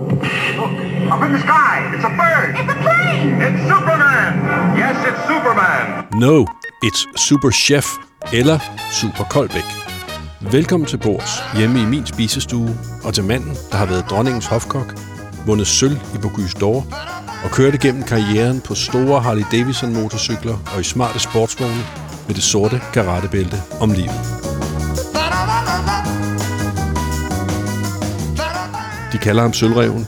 [0.00, 0.72] Look,
[1.12, 2.56] up in the sky, it's a bird.
[2.60, 3.34] It's a plane!
[3.46, 4.32] It's Superman.
[4.78, 6.08] Yes, it's Superman.
[6.14, 6.46] No,
[6.82, 7.86] it's Super Chef
[8.32, 8.58] eller
[8.90, 9.64] Super Koldbæk.
[10.52, 14.94] Velkommen til bords hjemme i min spisestue og til manden, der har været dronningens hofkok,
[15.46, 16.94] vundet sølv i Bocuse d'Or
[17.44, 21.84] og kørt igennem karrieren på store Harley Davidson motorcykler og i smarte sportsvogne
[22.26, 24.39] med det sorte karatebælte om livet.
[29.20, 30.06] Kalder ham Sølvreven,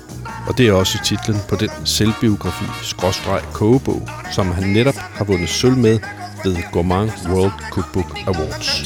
[0.48, 5.48] og det er også titlen på den selvbiografi skråstreg kogebog, som han netop har vundet
[5.48, 5.98] sølv med
[6.44, 8.84] ved Gourmand World Cookbook Awards.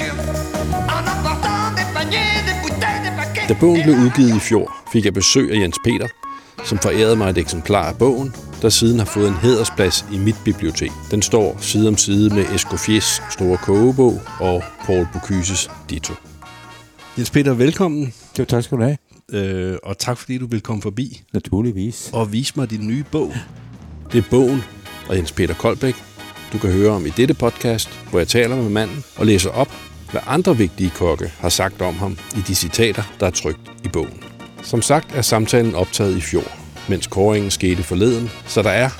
[3.49, 6.09] Da bogen blev udgivet i fjor, fik jeg besøg af Jens Peter,
[6.65, 10.37] som forærede mig et eksemplar af bogen, der siden har fået en hædersplads i mit
[10.45, 10.91] bibliotek.
[11.11, 16.15] Den står side om side med Escoffiers store kogebog og Paul Bocuses Ditto.
[17.19, 19.06] Jens Peter, velkommen, Jo, tak skal du have.
[19.33, 22.11] Øh, og tak fordi du vil komme forbi Naturligvis.
[22.13, 23.33] og vise mig din nye bog.
[24.13, 24.63] Det er bogen
[25.09, 25.95] og Jens Peter Koldbæk,
[26.53, 29.73] du kan høre om i dette podcast, hvor jeg taler med manden og læser op,
[30.11, 33.89] hvad andre vigtige kokke har sagt om ham i de citater, der er trygt i
[33.89, 34.23] bogen.
[34.63, 36.45] Som sagt er samtalen optaget i fjor,
[36.89, 38.91] mens kåringen skete forleden, så der er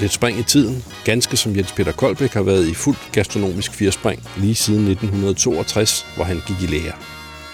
[0.00, 4.22] lidt spring i tiden, ganske som Jens Peter Koldbæk har været i fuldt gastronomisk firspring
[4.36, 6.92] lige siden 1962, hvor han gik i lære.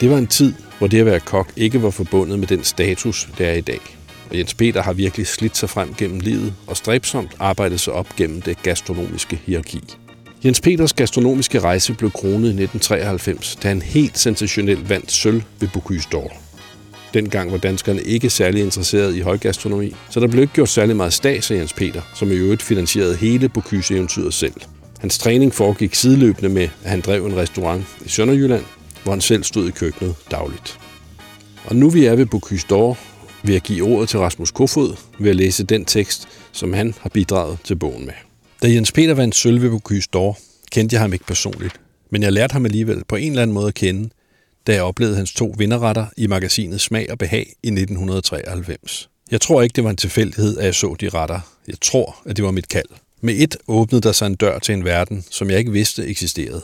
[0.01, 3.29] Det var en tid, hvor det at være kok ikke var forbundet med den status,
[3.39, 3.81] det er i dag.
[4.31, 8.17] Og Jens Peter har virkelig slidt sig frem gennem livet og stræbsomt arbejdet sig op
[8.17, 9.81] gennem det gastronomiske hierarki.
[10.45, 15.69] Jens Peters gastronomiske rejse blev kronet i 1993, da han helt sensationelt vandt sølv ved
[15.69, 16.37] Bocuse d'Or.
[17.15, 21.13] Dengang var danskerne ikke særlig interesserede i højgastronomi, så der blev ikke gjort særlig meget
[21.13, 24.55] stas af Jens Peter, som i øvrigt finansierede hele Bocuse-eventyret selv.
[24.99, 28.65] Hans træning foregik sideløbende med, at han drev en restaurant i Sønderjylland,
[29.09, 30.79] hvor han selv stod i køkkenet dagligt.
[31.65, 32.97] Og nu vi er ved Bocuse d'Or,
[33.43, 37.09] vil jeg give ordet til Rasmus Kofod ved at læse den tekst, som han har
[37.09, 38.15] bidraget til bogen med.
[38.63, 41.81] Da Jens Peter vandt sølv ved Bocuse d'Or, kendte jeg ham ikke personligt,
[42.11, 44.11] men jeg lærte ham alligevel på en eller anden måde at kende,
[44.67, 49.09] da jeg oplevede hans to vinderretter i magasinet Smag og Behag i 1993.
[49.31, 51.41] Jeg tror ikke, det var en tilfældighed, at jeg så de retter.
[51.69, 52.89] Jeg tror, at det var mit kald.
[53.21, 56.63] Med et åbnede der sig en dør til en verden, som jeg ikke vidste eksisterede.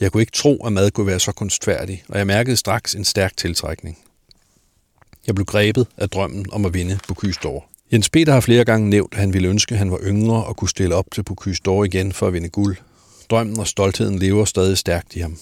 [0.00, 3.04] Jeg kunne ikke tro, at mad kunne være så kunstfærdig, og jeg mærkede straks en
[3.04, 3.98] stærk tiltrækning.
[5.26, 7.88] Jeg blev grebet af drømmen om at vinde Bocuse d'Or.
[7.92, 10.56] Jens Peter har flere gange nævnt, at han ville ønske, at han var yngre og
[10.56, 12.76] kunne stille op til Bocuse d'Or igen for at vinde guld.
[13.30, 15.38] Drømmen og stoltheden lever stadig stærkt i ham.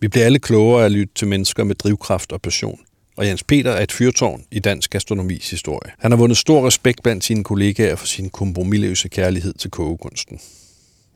[0.00, 2.80] Vi bliver alle klogere af at lytte til mennesker med drivkraft og passion.
[3.16, 5.92] Og Jens Peter er et fyrtårn i dansk gastronomis historie.
[5.98, 10.40] Han har vundet stor respekt blandt sine kollegaer for sin kompromilløse kærlighed til kogekunsten.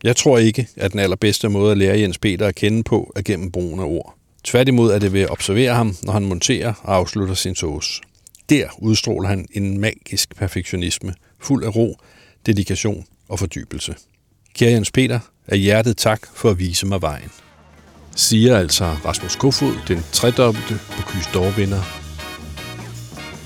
[0.03, 3.21] Jeg tror ikke, at den allerbedste måde at lære Jens Peter at kende på er
[3.21, 4.15] gennem brugen af ord.
[4.43, 8.01] Tværtimod er det ved at observere ham, når han monterer og afslutter sin sauce.
[8.49, 11.97] Der udstråler han en magisk perfektionisme, fuld af ro,
[12.45, 13.95] dedikation og fordybelse.
[14.53, 17.29] Kære Jens Peter, af hjertet tak for at vise mig vejen.
[18.15, 21.83] Siger altså Rasmus Kofod, den tredobbelte Bocuse d'Or-vinder.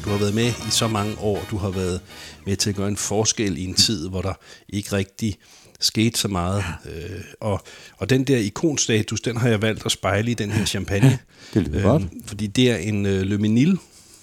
[0.06, 2.01] Du har været med i så mange år, du har været
[2.45, 4.33] med til at gøre en forskel i en tid, hvor der
[4.69, 5.38] ikke rigtig
[5.81, 6.64] skete så meget.
[6.86, 7.62] Øh, og,
[7.97, 11.19] og den der ikonstatus, den har jeg valgt at spejle i den her champagne.
[11.53, 12.03] Det lyder godt.
[12.25, 13.78] Fordi det er en øh, Le Menil,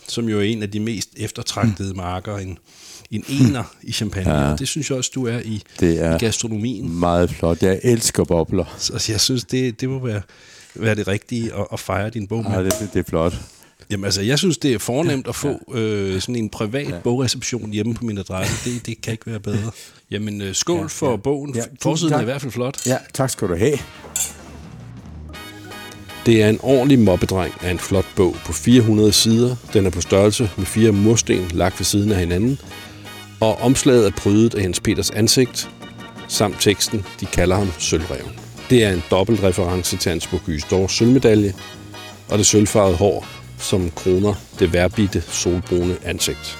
[0.08, 2.58] som jo er en af de mest eftertragtede marker, en,
[3.10, 4.30] en ener i champagne.
[4.30, 4.40] Ja.
[4.40, 4.52] Ja.
[4.52, 6.98] Og det synes jeg også, du er i, Det er i gastronomien.
[6.98, 7.62] meget flot.
[7.62, 8.74] Jeg elsker bobler.
[8.78, 10.22] Så jeg synes, det, det må være,
[10.74, 12.52] være det rigtige at, at fejre din bog med.
[12.52, 13.34] Ja, det, det, er flot.
[13.90, 16.98] Jamen altså, jeg synes, det er fornemt at få øh, sådan en privat ja.
[16.98, 18.70] bogreception hjemme på min adresse.
[18.70, 19.70] Det, det kan ikke være bedre.
[20.10, 21.16] Jamen, øh, skål ja, for ja.
[21.16, 21.54] bogen.
[21.54, 22.86] Ja, Forsiden er i hvert fald flot.
[22.86, 23.78] Ja, tak skal du have.
[26.26, 29.56] Det er en ordentlig mobbedreng af en flot bog på 400 sider.
[29.72, 32.58] Den er på størrelse med fire mursten lagt ved siden af hinanden.
[33.40, 35.70] Og omslaget er prydet af Jens Peters ansigt,
[36.28, 38.40] samt teksten, de kalder ham Sølvreven.
[38.70, 41.54] Det er en dobbelt reference til hans d'Or sølvmedalje,
[42.28, 43.26] og det sølvfarvede hår,
[43.58, 46.58] som kroner det værbitte solbrune ansigt.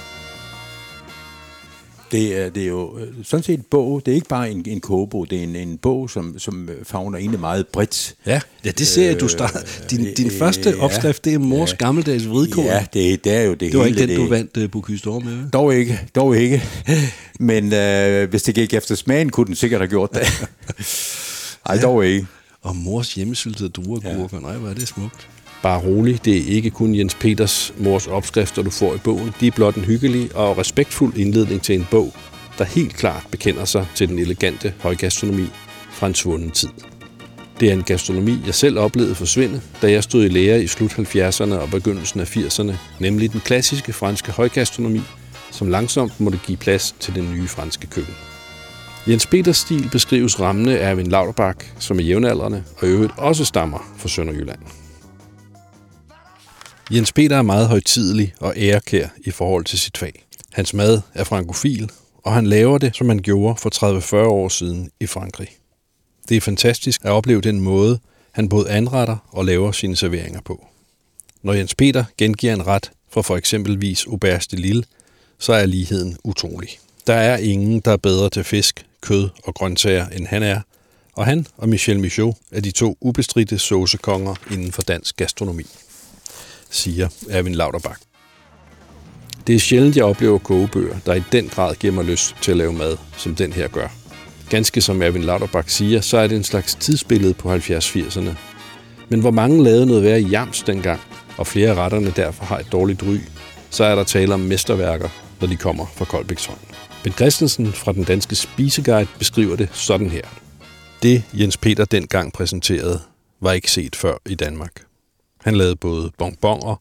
[2.13, 4.03] Det er, det er jo øh, sådan set en bog.
[4.07, 5.31] Det er ikke bare en, en kogebog.
[5.31, 8.15] Det er en, en bog, som, som øh, favner egentlig meget bredt.
[8.27, 9.61] Ja, ja det ser jeg, du starter.
[9.91, 10.85] Din, din øh, første ja.
[10.85, 11.77] opskrift, det er mors Ja.
[11.77, 12.65] gammeldags hvidkål.
[12.65, 14.01] Ja, det, det er jo det, det var hele.
[14.01, 15.51] ikke den, det, du vandt uh, d'Or med?
[15.51, 16.63] Dog ikke, dog ikke.
[17.41, 20.49] Men øh, hvis det gik efter smagen, kunne den sikkert have gjort det.
[21.67, 22.27] Ej, dog ikke.
[22.63, 24.37] Og mors hjemmesyltede druergurker.
[24.37, 24.41] Ja.
[24.41, 25.29] Nej, hvor er det smukt.
[25.63, 29.35] Bare rolig, det er ikke kun Jens Peters mors opskrifter, du får i bogen.
[29.41, 32.15] De er blot en hyggelig og respektfuld indledning til en bog,
[32.59, 35.47] der helt klart bekender sig til den elegante højgastronomi
[35.91, 36.69] fra en svunden tid.
[37.61, 40.99] Det er en gastronomi, jeg selv oplevede forsvinde, da jeg stod i lære i slut
[40.99, 45.01] 70'erne og begyndelsen af 80'erne, nemlig den klassiske franske højgastronomi,
[45.51, 48.15] som langsomt måtte give plads til den nye franske køkken.
[49.09, 53.45] Jens Peters stil beskrives rammende af en Lauterbach, som er jævnaldrende og i øvrigt også
[53.45, 54.59] stammer fra Sønderjylland.
[56.91, 60.27] Jens Peter er meget højtidelig og ærekær i forhold til sit fag.
[60.53, 61.91] Hans mad er frankofil,
[62.25, 65.49] og han laver det, som han gjorde for 30-40 år siden i Frankrig.
[66.29, 67.99] Det er fantastisk at opleve den måde,
[68.33, 70.67] han både anretter og laver sine serveringer på.
[71.43, 74.85] Når Jens Peter gengiver en ret fra for eksempelvis Auberge de Lille,
[75.39, 76.69] så er ligheden utrolig.
[77.07, 80.61] Der er ingen, der er bedre til fisk, kød og grøntsager, end han er,
[81.15, 85.67] og han og Michel Michaud er de to ubestridte saucekonger inden for dansk gastronomi,
[86.71, 88.01] siger Erwin Lauterbach.
[89.47, 92.57] Det er sjældent, jeg oplever kogebøger, der i den grad giver mig lyst til at
[92.57, 93.89] lave mad, som den her gør.
[94.51, 98.31] Ganske som Erwin Lauterbach siger, så er det en slags tidsbillede på 70-80'erne.
[99.09, 101.01] Men hvor mange lavede noget værre i jams dengang,
[101.37, 103.19] og flere af retterne derfor har et dårligt ry,
[103.71, 105.09] så er der tale om mesterværker,
[105.41, 106.51] når de kommer fra Koldbæks.
[107.05, 110.23] Ben Christensen fra den danske spiseguide beskriver det sådan her.
[111.03, 113.01] Det Jens Peter dengang præsenterede,
[113.41, 114.88] var ikke set før i Danmark.
[115.49, 116.77] Han lavede både bonbonger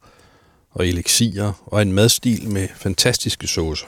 [0.72, 3.88] og elixier og en madstil med fantastiske saucer.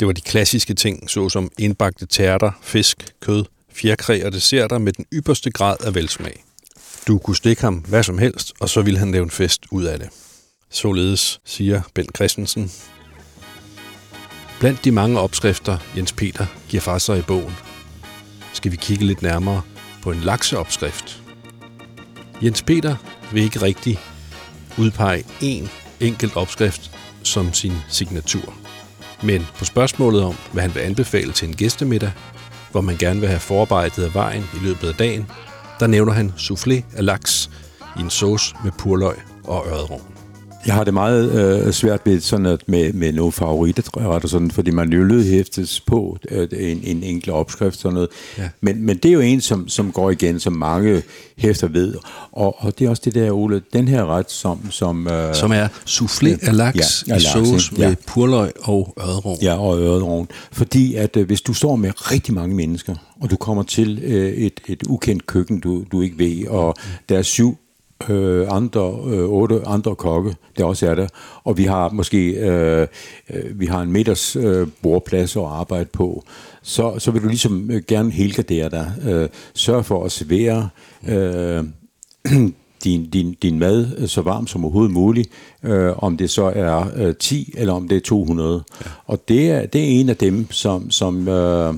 [0.00, 5.06] Det var de klassiske ting, såsom indbagte tærter, fisk, kød, fjerkræ og desserter med den
[5.12, 6.44] ypperste grad af velsmag.
[7.06, 9.84] Du kunne stikke ham hvad som helst, og så ville han lave en fest ud
[9.84, 10.08] af det.
[10.70, 12.72] Således siger Bent Christensen.
[14.60, 17.54] Blandt de mange opskrifter, Jens Peter giver fra sig i bogen,
[18.52, 19.62] skal vi kigge lidt nærmere
[20.02, 21.19] på en lakseopskrift.
[22.42, 22.96] Jens Peter
[23.32, 23.98] vil ikke rigtig
[24.78, 25.68] udpege én
[26.00, 26.90] enkelt opskrift
[27.22, 28.54] som sin signatur.
[29.22, 32.12] Men på spørgsmålet om, hvad han vil anbefale til en gæstemiddag,
[32.70, 35.30] hvor man gerne vil have forarbejdet af vejen i løbet af dagen,
[35.80, 37.50] der nævner han soufflé af laks
[37.98, 40.19] i en sauce med purløg og ørredrovn.
[40.66, 41.32] Jeg har det meget
[41.66, 46.18] øh, svært ved sådan at med, med nogle favoritter, sådan, fordi man jo lødhæftes på
[46.30, 48.08] øh, en, en enkelt opskrift sådan noget.
[48.38, 48.48] Ja.
[48.60, 51.02] Men, men det er jo en, som, som går igen, som mange
[51.36, 51.94] hæfter ved.
[52.32, 54.70] Og, og det er også det der, Ole, den her ret, som...
[54.70, 57.88] Som, øh, som er soufflé af laks ja, i sauce ja.
[57.88, 59.38] med purløg og ørredrovn.
[59.42, 60.28] Ja, og ørredrovn.
[60.52, 64.32] Fordi at øh, hvis du står med rigtig mange mennesker, og du kommer til øh,
[64.32, 66.74] et, et ukendt køkken, du, du ikke ved, og
[67.08, 67.58] der er syv
[68.08, 71.06] øh, andre, øh, otte andre kokke, der også er der.
[71.44, 72.86] Og vi har måske øh,
[73.30, 76.24] øh, vi har en meters øh, bordplads at arbejde på.
[76.62, 78.92] Så, så vil du ligesom øh, gerne helgardere dig.
[79.08, 80.68] Øh, sørg for at servere
[81.08, 81.64] øh,
[82.84, 85.30] din, din, din mad så varm som overhovedet muligt,
[85.62, 88.62] øh, om det så er øh, 10 eller om det er 200.
[88.84, 88.90] Ja.
[89.06, 91.74] Og det er, det er en af dem, som, som øh,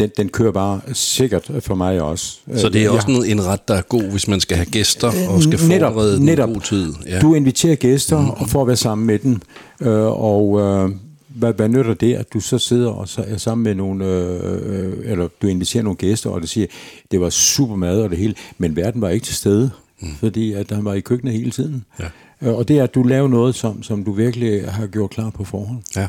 [0.00, 2.38] den, den kører bare sikkert for mig også.
[2.56, 2.90] Så det er ja.
[2.90, 6.16] også en ret, der er god, hvis man skal have gæster og skal netop, forberede
[6.16, 6.48] den netop.
[6.48, 6.94] god tid.
[7.06, 7.20] Ja.
[7.20, 8.30] Du inviterer gæster mm.
[8.30, 9.40] og får at være sammen med dem,
[9.80, 10.90] øh, og øh,
[11.28, 14.92] hvad, hvad nytter det, at du så sidder og så er sammen med nogle, øh,
[15.04, 16.66] eller du inviterer nogle gæster, og det siger,
[17.10, 19.70] det var super mad og det hele, men verden var ikke til stede,
[20.00, 20.08] mm.
[20.18, 21.84] fordi at han var i køkkenet hele tiden.
[22.00, 22.04] Ja.
[22.42, 25.30] Øh, og det er, at du laver noget, som, som du virkelig har gjort klar
[25.30, 25.82] på forhånd.
[25.96, 26.06] Ja.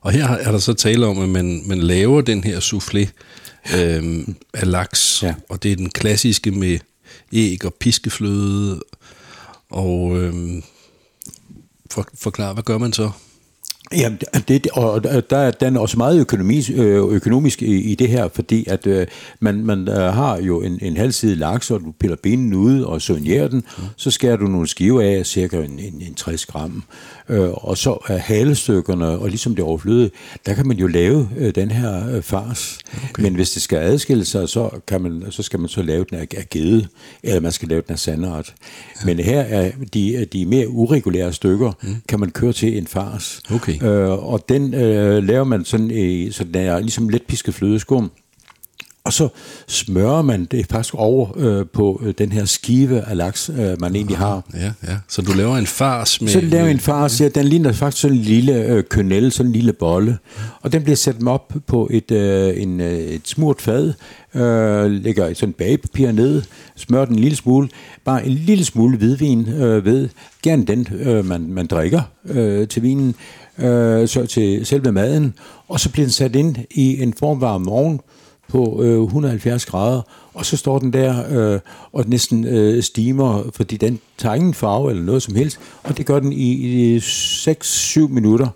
[0.00, 3.06] Og her er der så tale om, at man, man laver den her soufflé
[3.78, 5.34] øh, af laks, ja.
[5.48, 6.78] og det er den klassiske med
[7.32, 8.80] æg og piskefløde.
[9.70, 10.62] Og øh,
[11.90, 13.10] for, forklar, hvad gør man så?
[13.92, 14.18] Jamen,
[14.48, 18.66] det, og der er den også meget økonomisk, øh, økonomisk i, i det her, fordi
[18.68, 19.06] at øh,
[19.40, 22.82] man, man øh, har jo en, en halv side laks, og du piller benen ud
[22.82, 23.84] og soignerer den, mm.
[23.96, 26.82] så skærer du nogle skiver af, cirka en, en, en 60 gram.
[27.28, 30.10] Øh, og så er halestykkerne, og ligesom det overfløde,
[30.46, 32.78] der kan man jo lave øh, den her øh, fars.
[33.10, 33.22] Okay.
[33.22, 36.18] Men hvis det skal adskille sig, så, kan man, så skal man så lave den
[36.18, 36.88] af, af gede,
[37.22, 38.54] eller man skal lave den af sandret.
[39.00, 39.06] Ja.
[39.06, 41.96] Men her er de, de mere uregulære stykker, mm.
[42.08, 43.40] kan man køre til en fars.
[43.50, 43.82] Okay.
[43.82, 48.10] Øh, og den øh, laver man sådan, i, så den er ligesom let pisket flødeskum.
[49.08, 49.28] Og så
[49.66, 53.96] smører man det faktisk over øh, på øh, den her skive af laks, øh, man
[53.96, 54.42] egentlig har.
[54.54, 54.96] Ja, ja.
[55.08, 56.28] Så du laver en fars med...
[56.28, 57.28] Så laver en fars, ja.
[57.28, 60.18] Den ligner faktisk sådan en lille øh, kønel, sådan en lille bolle.
[60.62, 63.92] Og den bliver sat op på et, øh, en, øh, et smurt fad,
[64.34, 66.42] øh, lægger et sådan bagepapir ned,
[66.76, 67.68] smører den en lille smule,
[68.04, 70.08] bare en lille smule hvidvin øh, ved,
[70.42, 73.14] gerne den, øh, man, man drikker øh, til vinen,
[73.58, 75.34] øh, så til selve maden,
[75.68, 78.00] og så bliver den sat ind i en formvarm ovn,
[78.48, 80.02] på øh, 170 grader,
[80.34, 81.60] og så står den der øh,
[81.92, 86.06] og næsten øh, stimer, fordi den tager ingen farve eller noget som helst, og det
[86.06, 86.52] gør den i,
[86.94, 88.48] i 6-7 minutter.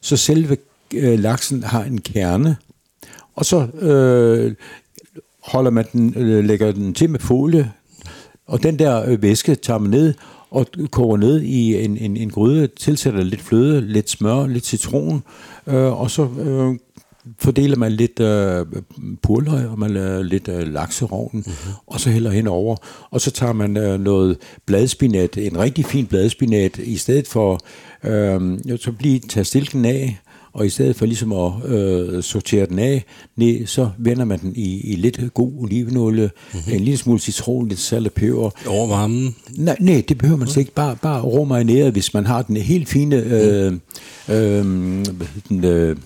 [0.00, 0.56] Så selve
[0.94, 2.56] øh, laksen har en kerne,
[3.34, 4.54] og så øh,
[5.42, 7.72] holder man den, øh, lægger den til med folie,
[8.46, 10.14] og den der øh, væske tager man ned
[10.50, 15.22] og koger ned i en, en, en gryde, tilsætter lidt fløde, lidt smør, lidt citron,
[15.66, 16.74] øh, og så øh,
[17.38, 18.66] fordeler man lidt øh,
[19.22, 21.72] purløg, og man laver lidt øh, lakserovnen, mm-hmm.
[21.86, 22.76] og så hælder hen over.
[23.10, 27.60] Og så tager man øh, noget bladspinat, en rigtig fin bladspinat, i stedet for,
[28.04, 30.18] øh, så blive, tage stilken af,
[30.52, 33.04] og i stedet for ligesom at øh, sortere den af,
[33.36, 36.72] ned, så vender man den i, i lidt god olivenolie, mm-hmm.
[36.74, 38.50] en lille smule citron, lidt salt og peber.
[38.66, 39.34] Over varmen?
[39.56, 40.72] Nej, nej, det behøver man slet ikke.
[40.72, 43.72] Bare, bare råmarineret, hvis man har den helt fine øh,
[44.28, 44.64] øh,
[45.48, 45.96] den, øh,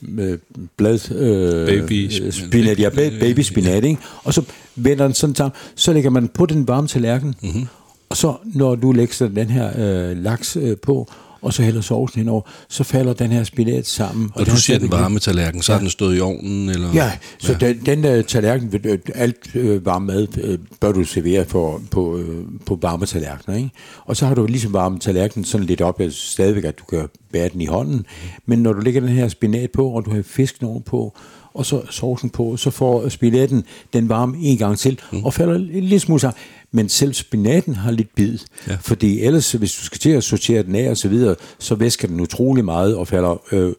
[0.00, 0.38] med
[0.76, 2.88] blad øh, Baby spinat, ja,
[3.20, 4.00] baby spinat, ikke?
[4.24, 4.42] og så
[4.76, 7.66] vender den sådan sammen, så lægger man på den varme tallerken, mm-hmm.
[8.08, 11.08] og så når du lægger den her øh, laks øh, på,
[11.42, 14.30] og så hælder sovsen henover, så falder den her spinat sammen.
[14.34, 15.76] Og, og du siger den varme tallerken, så ja.
[15.76, 16.68] har den stået i ovnen?
[16.68, 16.92] Eller?
[16.94, 17.68] Ja, så ja.
[17.68, 22.18] den, den der tallerken, øh, alt øh, varm mad øh, bør du servere på, på,
[22.18, 23.56] øh, på varme tallerkener.
[23.56, 23.70] Ikke?
[24.04, 27.08] Og så har du ligesom varme tallerkenen sådan lidt op, altså stadigvæk, at du kan
[27.32, 28.06] bære den i hånden.
[28.46, 31.14] Men når du lægger den her spinat på, og du har fisken ovenpå,
[31.54, 35.24] og så sovsen på, så får spinaten den varme en gang til, mm.
[35.24, 36.38] og falder lidt smule sammen.
[36.72, 38.76] Men selv spinaten har lidt bid, ja.
[38.80, 42.08] fordi ellers, hvis du skal til at sortere den af og så videre, så væsker
[42.08, 43.72] den utrolig meget og falder øh,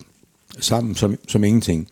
[0.59, 1.87] sammen som, som ingenting.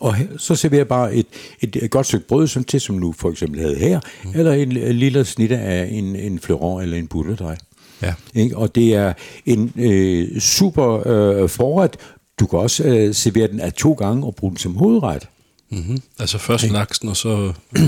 [0.00, 1.26] Og så serverer jeg bare et,
[1.60, 4.30] et, et godt stykke brød, som til som nu for eksempel havde her, mm.
[4.34, 7.56] eller en, en lille snit af en, en fleuron eller en butterdrej.
[8.02, 8.14] Ja.
[8.34, 8.56] Ikke?
[8.56, 9.12] Og det er
[9.46, 11.96] en øh, super øh, forret.
[12.40, 15.28] Du kan også øh, servere den af to gange og bruge den som hovedret.
[15.72, 16.02] Mm-hmm.
[16.18, 16.74] Altså først okay.
[16.74, 17.52] laksen, og så...
[17.76, 17.82] Øh,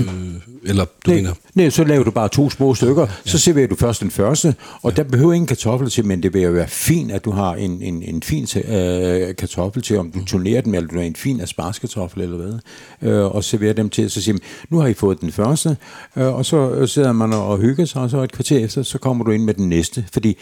[0.63, 1.33] eller du nej, mener...
[1.55, 3.01] Nej, så laver du bare to små stykker.
[3.01, 3.31] Ja.
[3.31, 4.95] Så serverer du først den første, og ja.
[4.95, 7.81] der behøver ingen kartofler til, men det vil jo være fint, at du har en,
[7.81, 10.25] en, en fin øh, kartoffel til, om du mm.
[10.25, 12.59] turnerer dem, eller du har en fin asparskartoffel eller hvad,
[13.01, 14.11] øh, og serverer dem til.
[14.11, 15.77] Så siger man, nu har I fået den første,
[16.15, 19.25] øh, og så sidder man og hygger sig, og så et kvarter efter, så kommer
[19.25, 20.37] du ind med den næste, fordi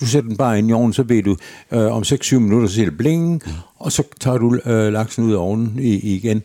[0.00, 1.36] du sætter den bare ind i ovnen, så ved du,
[1.72, 3.52] øh, om 6-7 minutter, så siger det bling, mm.
[3.78, 6.42] og så tager du øh, laksen ud af ovnen i, igen.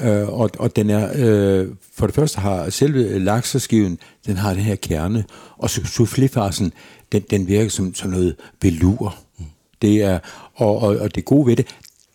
[0.00, 4.62] Øh, og, og den er, øh, for det første har selve lakseskiven, den har den
[4.62, 5.24] her kerne,
[5.56, 6.70] og souffléfarsen,
[7.12, 9.16] den, den virker som, som noget velur.
[9.38, 9.44] Mm.
[9.82, 10.18] Det er,
[10.54, 11.66] og, og, og det gode ved det,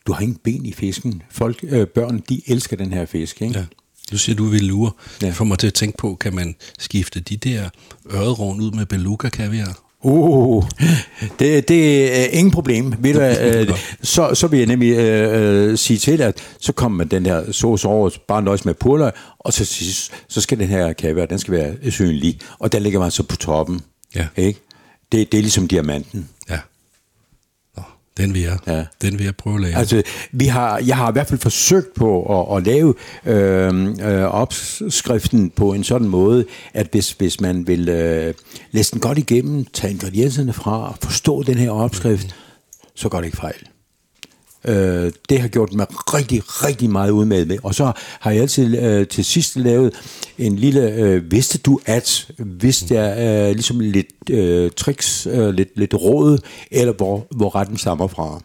[0.07, 1.22] du har ingen ben i fisken.
[1.29, 3.60] Folk, øh, børn, de elsker den her fisk, ikke?
[3.60, 3.65] Ja.
[4.12, 4.91] Du siger, du vil lure.
[5.22, 5.27] Ja.
[5.27, 7.69] Det får mig til at tænke på, kan man skifte de der
[8.13, 9.87] øredrovn ud med beluga kaviar?
[10.07, 10.63] Uh,
[11.39, 12.93] det, det er ingen problem.
[12.99, 16.71] Ved du, øh, så, så vil jeg nemlig øh, øh, sige til dig, at så
[16.71, 19.65] kommer den der sauce over, bare nøjes med purløg, og så,
[20.27, 23.35] så skal den her kaviar, den skal være synlig, og der ligger man så på
[23.35, 23.81] toppen.
[24.15, 24.27] Ja.
[24.37, 24.59] Ikke?
[25.11, 26.29] Det, det er ligesom diamanten.
[28.17, 28.86] Den vil jeg, ja.
[29.01, 29.75] den vil jeg prøve at lave.
[29.75, 32.93] Altså, vi har, jeg har i hvert fald forsøgt på at, at lave
[33.25, 38.33] øh, øh, opskriften på en sådan måde, at hvis, hvis man vil øh,
[38.71, 42.89] læse den godt igennem, tage ingredienserne fra, forstå den her opskrift, mm.
[42.95, 43.67] så går det ikke fejl.
[44.65, 47.57] Øh, det har gjort mig rigtig, rigtig meget ud med.
[47.63, 49.93] Og så har jeg altid øh, til sidst lavet
[50.37, 55.49] en lille, øh, vidste du at, hvis der er øh, ligesom lidt øh, tricks, øh,
[55.49, 56.39] lidt, lidt råd,
[56.71, 58.41] eller hvor, hvor retten stammer fra.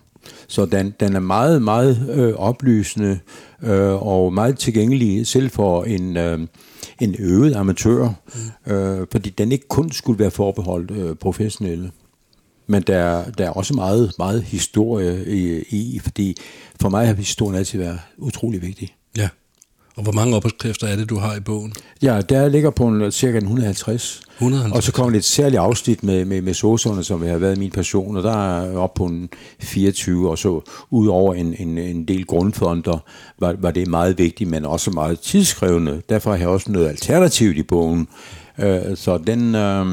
[0.48, 3.18] Så den, den er meget, meget øh, oplysende
[3.62, 6.38] øh, og meget tilgængelig selv for en, øh,
[7.00, 8.08] en øvet amatør,
[8.66, 8.72] mm.
[8.72, 11.90] øh, fordi den ikke kun skulle være forbeholdt øh, professionelle.
[12.66, 16.36] Men der, der er også meget, meget historie i, i, fordi
[16.80, 18.94] for mig har historien altid været utrolig vigtig.
[19.16, 19.28] Ja.
[19.96, 21.72] Og hvor mange opskrifter er det, du har i bogen?
[22.02, 24.22] Ja, der ligger på en, cirka 150.
[24.38, 24.76] 150.
[24.76, 28.16] Og så kommer et særligt afsnit med, med, med såserne, som har været min passion,
[28.16, 29.28] og der er op på en
[29.60, 32.98] 24, og så ud over en, en, en del grundfonder,
[33.38, 36.02] var, var det meget vigtigt, men også meget tidsskrevende.
[36.08, 38.08] Derfor har jeg også noget alternativt i bogen.
[38.58, 39.86] Øh, så den, øh,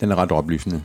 [0.00, 0.82] den er ret oplysende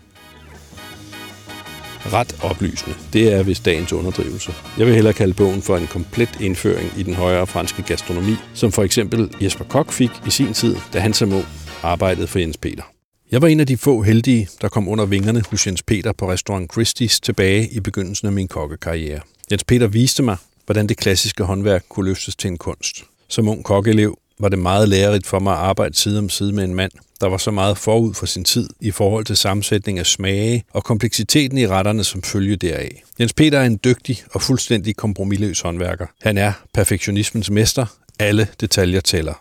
[2.06, 2.96] ret oplysende.
[3.14, 4.54] Det er vist dagens underdrivelse.
[4.78, 8.72] Jeg vil hellere kalde bogen for en komplet indføring i den højere franske gastronomi, som
[8.72, 11.46] for eksempel Jesper Kok fik i sin tid, da han som ung
[11.84, 12.84] arbejdede for Jens Peter.
[13.32, 16.32] Jeg var en af de få heldige, der kom under vingerne hos Jens Peter på
[16.32, 19.20] restaurant Christie's tilbage i begyndelsen af min kokkekarriere.
[19.52, 23.04] Jens Peter viste mig, hvordan det klassiske håndværk kunne løftes til en kunst.
[23.30, 26.64] Som ung kokkeelev var det meget lærerigt for mig at arbejde side om side med
[26.64, 26.92] en mand,
[27.22, 30.84] der var så meget forud for sin tid i forhold til sammensætning af smage og
[30.84, 33.04] kompleksiteten i retterne som følge deraf.
[33.20, 36.06] Jens Peter er en dygtig og fuldstændig kompromilløs håndværker.
[36.22, 37.86] Han er perfektionismens mester.
[38.20, 39.34] Alle detaljer tæller.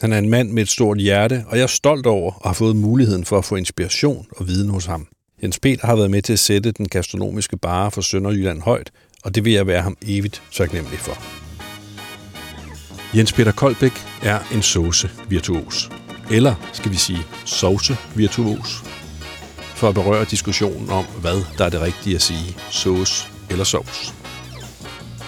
[0.00, 2.54] Han er en mand med et stort hjerte, og jeg er stolt over at have
[2.54, 5.06] fået muligheden for at få inspiration og viden hos ham.
[5.42, 8.90] Jens Peter har været med til at sætte den gastronomiske bare for Sønderjylland højt,
[9.24, 11.41] og det vil jeg være ham evigt taknemmelig for.
[13.16, 13.92] Jens Peter Koldbæk
[14.22, 15.90] er en sauce virtuos.
[16.30, 18.82] Eller skal vi sige sauce virtuos.
[19.74, 24.14] For at berøre diskussionen om, hvad der er det rigtige at sige, sauce eller sovs.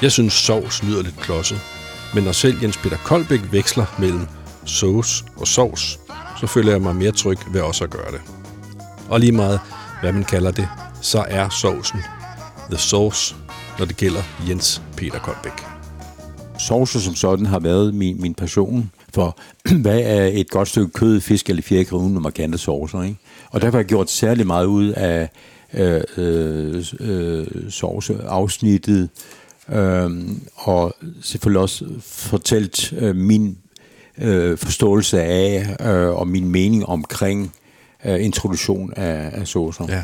[0.03, 1.61] Jeg synes, sovs lyder lidt klodset,
[2.15, 4.27] men når selv Jens Peter Koldbæk veksler mellem
[4.67, 5.99] sauce og sovs,
[6.41, 8.21] så føler jeg mig mere tryg ved også at gøre det.
[9.09, 9.61] Og lige meget,
[10.01, 10.69] hvad man kalder det,
[11.03, 12.01] så er sovsen
[12.71, 13.37] the sauce,
[13.79, 15.74] når det gælder Jens Peter Koldbæk.
[16.59, 19.39] Sovse som sådan har været min, min passion for,
[19.83, 23.17] hvad er et godt stykke kød, fisk eller fjerkræ uden markante sovser, ikke?
[23.51, 25.29] Og derfor har jeg gjort særlig meget ud af
[25.75, 29.09] øh, øh, øh, sovseafsnittet,
[29.73, 30.11] øh,
[30.55, 33.59] og selvfølgelig også fortalt øh, min
[34.19, 37.53] øh, forståelse af øh, og min mening omkring
[38.05, 39.85] øh, introduktion af, af saucer.
[39.89, 40.03] Ja.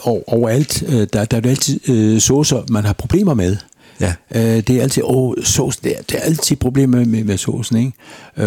[0.00, 3.56] Og overalt, øh, der, der er jo altid øh, saucer, man har problemer med.
[4.00, 4.14] Ja.
[4.34, 7.76] Øh, det er altid, åh, sås, det er, det er altid problemer med, med saucen,
[7.76, 7.92] ikke?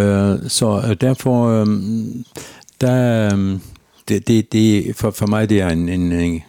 [0.01, 1.67] Øh, så øh, derfor, øh,
[2.81, 3.59] der, øh,
[4.09, 6.41] det, det, det, for, for mig, det er en, en, en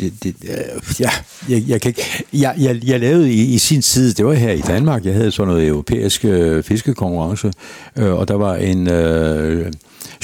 [0.00, 1.10] det, det, øh, ja,
[1.48, 4.52] jeg, jeg, kan ikke, jeg, jeg, jeg lavede i, i sin tid, det var her
[4.52, 7.52] i Danmark, jeg havde sådan noget europæisk øh, fiskekonkurrence,
[7.96, 9.72] øh, og der var en, øh,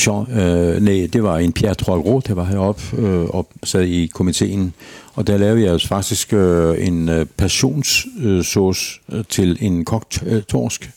[0.01, 4.07] Jean, øh, nej, det var en Pierre Troilrot, der var heroppe øh, og sad i
[4.07, 4.75] komiteen,
[5.15, 10.43] og der lavede jeg altså faktisk øh, en øh, passionssauce øh, til en kogt øh,
[10.43, 10.91] torsk.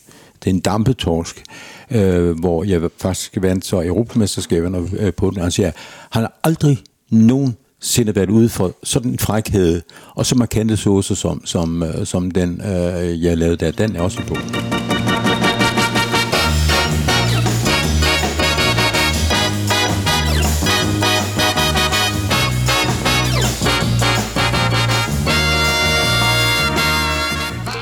[0.44, 1.42] Det er en dampetorsk,
[1.90, 5.40] øh, hvor jeg faktisk vandt så Europamesterskaberne øh, på den.
[5.40, 5.70] Han siger,
[6.10, 6.78] han har aldrig
[7.10, 9.82] nogen sinde været ude for sådan en frækhed,
[10.14, 14.00] og så markante sauce som, som, øh, som den, øh, jeg lavede der, den er
[14.00, 14.36] også på.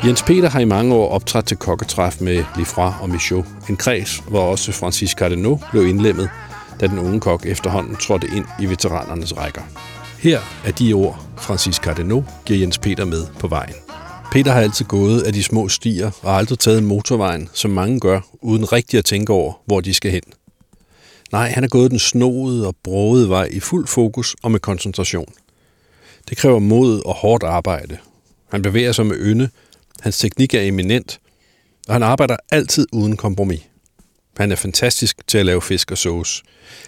[0.05, 4.23] Jens Peter har i mange år optrådt til kokketræf med Lifra og Michaud, en kreds,
[4.29, 6.31] hvor også Francis Cardinaux blev indlemmet,
[6.81, 9.63] da den unge kok efterhånden trådte ind i veteranernes rækker.
[10.19, 13.75] Her er de ord, Francis Cardinaux giver Jens Peter med på vejen.
[14.33, 18.21] Peter har altid gået af de små stier og aldrig taget motorvejen, som mange gør,
[18.43, 20.23] uden rigtig at tænke over, hvor de skal hen.
[21.33, 25.33] Nej, han er gået den snoede og broede vej i fuld fokus og med koncentration.
[26.29, 27.97] Det kræver mod og hårdt arbejde.
[28.51, 29.49] Han bevæger sig med ynde,
[30.01, 31.21] hans teknik er eminent,
[31.89, 33.61] og han arbejder altid uden kompromis.
[34.37, 36.43] Han er fantastisk til at lave fisk og sauce.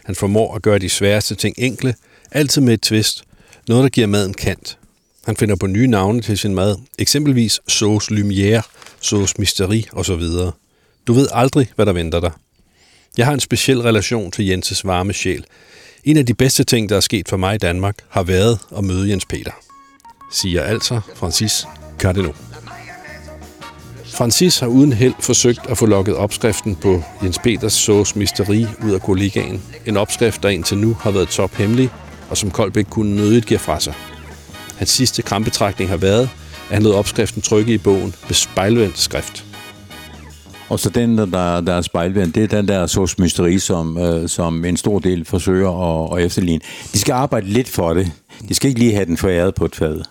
[0.05, 1.95] Han formår at gøre de sværeste ting enkle,
[2.31, 3.25] altid med et twist,
[3.69, 4.79] noget der giver maden kant.
[5.25, 8.63] Han finder på nye navne til sin mad, eksempelvis sauce lumière,
[9.01, 10.23] sauce mysterie osv.
[11.07, 12.33] Du ved aldrig, hvad der venter dig.
[13.19, 15.45] Jeg har en speciel relation til Jenses varme sjæl.
[16.05, 18.85] En af de bedste ting, der er sket for mig i Danmark, har været at
[18.85, 19.53] møde Jens Peter.
[20.33, 21.67] Siger altså Francis
[21.99, 22.50] Cardinaux.
[24.15, 28.91] Francis har uden held forsøgt at få lukket opskriften på Jens Peters sås mysterie ud
[28.91, 29.63] af kollegaen.
[29.87, 31.91] En opskrift, der indtil nu har været tophemmelig,
[32.31, 33.95] og som Koldbæk kunne nødigt give fra sig.
[34.77, 36.23] Hans sidste krampetrækning har været,
[36.69, 39.45] at han lod opskriften trykke i bogen med spejlvendt skrift.
[40.69, 44.29] Og så den, der, der er spejlvendt, det er den der sås mysterie, som, øh,
[44.29, 45.71] som en stor del forsøger
[46.13, 46.61] at, at efterligne.
[46.93, 48.13] De skal arbejde lidt for det.
[48.49, 50.03] De skal ikke lige have den foræret på et fad.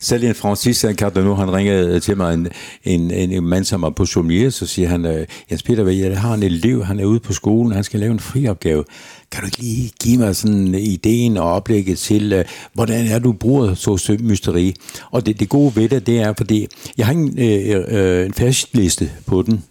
[0.00, 2.48] Selv en Francis Cardinaux, han ringede øh, til mig, en,
[2.84, 6.34] en, en mand, som var på sommelier, så siger han, øh, Jens Peter, jeg har
[6.34, 8.84] en elev, han er ude på skolen, han skal lave en friopgave.
[9.30, 13.32] Kan du ikke lige give mig sådan øh, ideen og oplægget til, hvordan er du
[13.32, 14.74] bruger så mysteri?
[15.10, 16.66] Og det, det gode ved det, det er, fordi
[16.98, 19.64] jeg har en, øh, øh, en fastliste på den,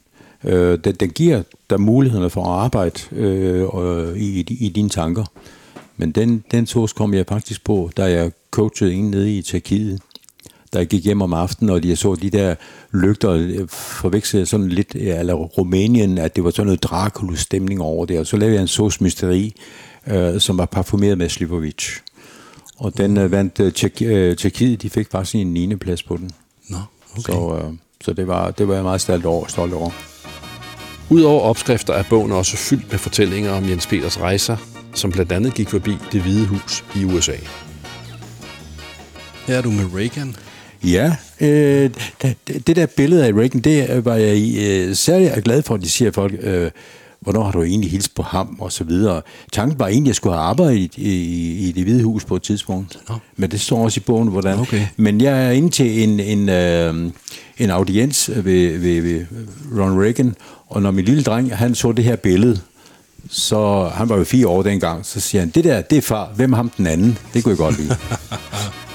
[0.43, 5.26] Øh, den, den giver dig mulighederne for at arbejde øh, i, i, i dine tanker.
[5.98, 10.02] Men den, den tos kom jeg faktisk på, da jeg coachede en nede i Tjekkiet.
[10.74, 12.56] Jeg gik hjem om aftenen, og jeg så de der
[12.93, 18.20] lygter, forvekslede sådan lidt, eller Rumænien, at det var sådan noget Dracula-stemning over det.
[18.20, 19.54] Og så lavede jeg en sauce mysteri,
[20.08, 22.00] øh, som var parfumeret med Slivovic.
[22.78, 25.76] Og den øh, vandt øh, Tjekkiet, de fik faktisk en 9.
[25.76, 26.32] plads på den.
[26.70, 26.78] Nå,
[27.12, 27.34] okay.
[27.34, 29.48] Så, øh, så det, var, det var jeg meget stolt over.
[29.48, 29.91] Stolt over.
[31.10, 34.58] Udover opskrifter er bogen også fyldt med fortællinger om Jens Peters rejser,
[34.93, 37.38] som blandt andet gik forbi det hvide hus i USA.
[39.48, 40.36] Her er du med Reagan.
[40.84, 41.90] Ja, øh,
[42.22, 45.90] det, det der billede af Reagan, det var jeg øh, særlig glad for, at de
[45.90, 46.72] siger folk, øh,
[47.20, 49.22] hvornår har du egentlig hilst på ham, og så videre.
[49.52, 52.36] Tanken var egentlig, at jeg skulle have arbejdet i, i, i det hvide hus på
[52.36, 52.98] et tidspunkt.
[53.10, 53.16] Nå.
[53.36, 54.60] Men det står også i bogen, hvordan.
[54.60, 54.88] Okay.
[54.98, 57.12] Men jeg er inde til en, en, øh,
[57.58, 59.26] en audiens ved, ved, ved
[59.80, 60.36] Ron Reagan,
[60.68, 62.60] og når min lille dreng, han så det her billede,
[63.30, 66.32] så han var jo fire år dengang, så siger han, det der, det er far,
[66.36, 67.18] hvem er ham den anden?
[67.34, 67.96] Det kunne jeg godt lide.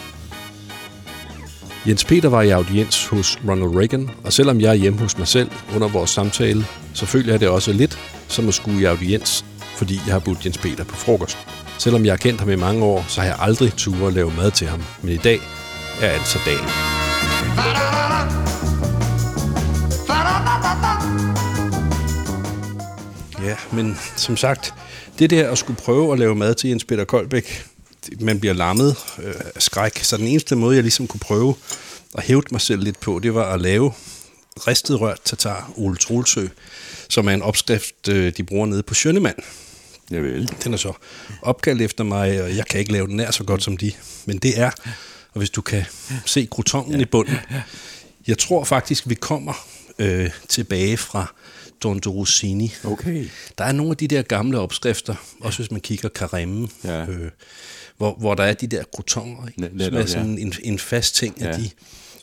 [1.87, 5.29] Jens Peter var i audiens hos Ronald Reagan, og selvom jeg er hjemme hos mig
[5.29, 9.45] selv under vores samtale, så føler jeg det også lidt som at skulle i audiens,
[9.77, 11.39] fordi jeg har budt Jens Peter på frokost.
[11.79, 14.33] Selvom jeg har kendt ham i mange år, så har jeg aldrig tur at lave
[14.37, 14.83] mad til ham.
[15.03, 15.41] Men i dag
[16.03, 16.69] er altså dagen.
[23.45, 24.75] Ja, men som sagt,
[25.19, 27.65] det der at skulle prøve at lave mad til Jens Peter Koldbæk,
[28.21, 29.99] man bliver lammet øh, af skræk.
[29.99, 31.55] Så den eneste måde, jeg ligesom kunne prøve
[32.15, 33.93] at hæve mig selv lidt på, det var at lave
[34.67, 36.47] ristet rørt tatar Ole Trolsø,
[37.09, 39.37] som er en opskrift, øh, de bruger nede på Sjønemand.
[40.11, 40.51] Javel.
[40.65, 40.93] Den er så
[41.43, 43.93] opkaldt efter mig, og jeg kan ikke lave den nær så godt som de.
[44.27, 44.71] Men det er,
[45.33, 45.85] og hvis du kan
[46.27, 47.37] se krutongen i bunden,
[48.27, 49.67] jeg tror faktisk, vi kommer
[49.99, 51.35] øh, tilbage fra
[51.83, 52.75] Don Rossini.
[52.85, 53.27] Okay.
[53.59, 57.07] Der er nogle af de der gamle opskrifter, også hvis man kigger Caremme, Ja.
[57.07, 57.31] øh,
[58.03, 59.85] hvor, hvor der er de der crotonger, ikke?
[59.85, 61.63] Som er sådan en, en fast ting, at Ja.
[61.63, 61.71] de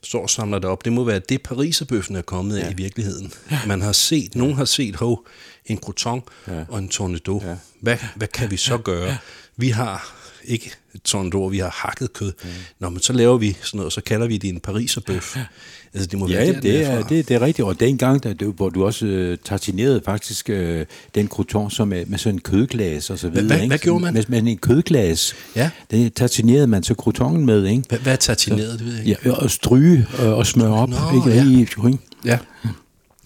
[0.04, 0.86] står og samler det op.
[0.86, 3.34] Det må være det, pariserbøffen er kommet af i virkeligheden.
[3.68, 5.26] Man har set, nogen har set, hov,
[5.65, 6.63] en croton Ja.
[6.70, 7.42] og en tornado.
[7.46, 7.56] Ja.
[7.82, 9.18] Hvad, hvad kan vi så gøre?
[9.60, 10.72] Vi har ikke
[11.04, 12.32] tornado, vi har hakket kød.
[12.80, 15.38] Nå, men så laver vi sådan noget, og så kalder vi det en pariserbøf.
[15.93, 17.65] Altså, det må være Ja, der, det er, det, det er rigtigt.
[17.65, 22.06] Og dengang, der, det- hvor du også øh, tartinerede faktisk øh, den crouton som med,
[22.06, 23.45] med sådan en kødglas og så videre.
[23.45, 23.67] hvad- ikke?
[23.67, 24.13] hvad gjorde man?
[24.13, 25.34] Med, med en kødglas.
[25.56, 25.69] Ja.
[25.91, 27.84] Det tartinerede man så croutonen med, ikke?
[27.89, 29.22] Hvad, hvad er tartineret, det ved jeg ikke.
[29.26, 30.89] Ja, og stryge øh, og smøre op.
[30.89, 31.30] Nå, ikke?
[31.39, 31.45] ja.
[31.45, 31.98] I, ikke?
[32.26, 32.38] Ja.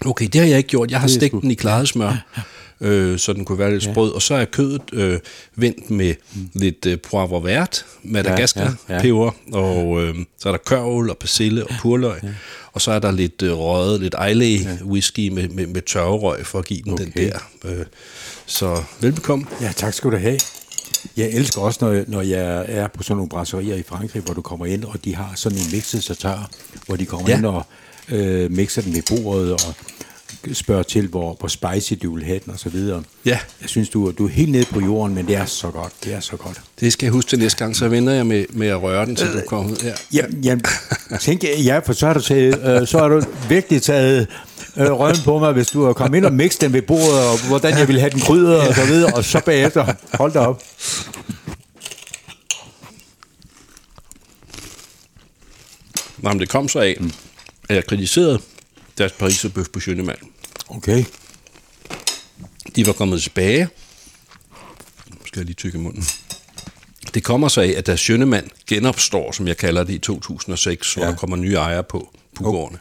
[0.05, 0.91] Okay, det har jeg ikke gjort.
[0.91, 2.25] Jeg har stegt den i klaret smør,
[2.81, 4.11] øh, så den kunne være lidt sprød.
[4.11, 5.19] Og så er kødet øh,
[5.55, 6.15] vendt med
[6.53, 9.01] lidt øh, poivre vert, madagaskar, Ja, ja, ja.
[9.01, 12.21] peber, og øh, så er der kørvel og persille og purløg.
[12.73, 16.59] Og så er der lidt øh, røget, lidt Islay whisky med, med, med tørrerøg for
[16.59, 17.31] at give den den Okay.
[17.31, 17.39] der.
[17.65, 17.85] Øh,
[18.45, 19.45] så velbekomme.
[19.61, 20.39] Ja, tak skal du have.
[21.17, 24.41] Jeg elsker også, når, når jeg er på sådan nogle brasserier i Frankrig, hvor du
[24.41, 26.49] kommer ind, og de har sådan en mixet tartar,
[26.87, 27.33] hvor de kommer Ja.
[27.33, 27.37] ja.
[27.37, 27.65] ind og
[28.09, 29.59] øh, mixer den ved bordet og
[30.53, 33.03] spørger til, hvor, hvor spicy du vil have den og så videre.
[33.25, 33.39] Ja.
[33.61, 35.93] Jeg synes, du, du er helt nede på jorden, men det er så godt.
[36.03, 36.61] Det er så godt.
[36.79, 39.15] Det skal jeg huske til næste gang, så venter jeg med, med at røre den,
[39.15, 39.95] til du kommer ud her.
[40.13, 40.57] Ja, ja
[41.19, 44.27] tænk, ja, for så har du, taget, øh, så har du virkelig taget
[44.77, 47.47] øh, røven på mig, hvis du har kommet ind og mixet den ved bordet, og
[47.47, 50.63] hvordan jeg vil have den krydret og så videre, og så bagefter, hold da op.
[56.17, 56.97] Nå, men det kom så af,
[57.69, 58.39] at jeg kritiserede
[58.97, 60.32] deres pariserbøf på Sjønemand.
[60.73, 61.03] Okay.
[62.75, 63.67] De var kommet tilbage.
[65.09, 66.03] Nu skal jeg lige tykke munden.
[67.13, 71.03] Det kommer så af, at deres Sjønemand genopstår, som jeg kalder det, i 2006, hvor
[71.03, 71.09] Ja.
[71.09, 72.79] der kommer nye ejere på pugårdene.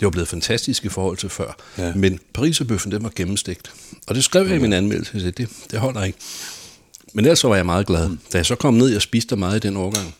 [0.00, 1.56] Det var blevet fantastisk i forhold til før.
[1.78, 1.92] Ja.
[1.94, 3.72] Men pariserbøffen, den var gennemstegt.
[4.06, 5.12] Og det skrev jeg i min anmeldelse.
[5.24, 6.18] Jeg det, det holder ikke.
[7.14, 8.08] Men ellers så var jeg meget glad.
[8.32, 10.14] Da jeg så kom ned og spiste meget i den årgang,